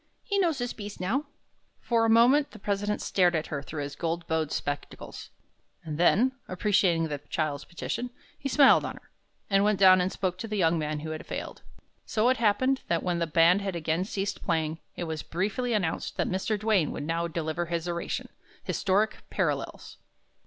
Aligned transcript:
He 0.23 0.39
knows 0.39 0.57
his 0.57 0.73
'piece' 0.73 0.99
now." 0.99 1.25
For 1.79 2.05
a 2.05 2.09
moment, 2.09 2.49
the 2.49 2.57
president 2.57 3.03
stared 3.03 3.35
at 3.35 3.45
her 3.53 3.61
through 3.61 3.83
his 3.83 3.95
gold 3.95 4.25
bowed 4.25 4.51
spectacles, 4.51 5.29
and 5.83 5.99
then, 5.99 6.31
appreciating 6.47 7.07
the 7.07 7.19
child's 7.29 7.65
petition, 7.65 8.09
he 8.39 8.49
smiled 8.49 8.83
on 8.83 8.95
her, 8.95 9.11
and 9.47 9.63
went 9.63 9.79
down 9.79 10.01
and 10.01 10.11
spoke 10.11 10.39
to 10.39 10.47
the 10.47 10.57
young 10.57 10.79
man 10.79 11.01
who 11.01 11.11
had 11.11 11.27
failed. 11.27 11.61
So 12.03 12.29
it 12.29 12.37
happened 12.37 12.81
that 12.87 13.03
when 13.03 13.19
the 13.19 13.27
band 13.27 13.61
had 13.61 13.75
again 13.75 14.03
ceased 14.03 14.41
playing, 14.41 14.79
it 14.95 15.03
was 15.03 15.21
briefly 15.21 15.71
announced 15.71 16.17
that 16.17 16.25
Mr. 16.27 16.59
Duane 16.59 16.89
would 16.89 17.03
now 17.03 17.27
deliver 17.27 17.67
his 17.67 17.87
oration, 17.87 18.29
"Historic 18.63 19.17
Parallels." 19.29 19.97